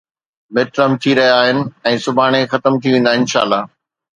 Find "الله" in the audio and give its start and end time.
3.47-3.61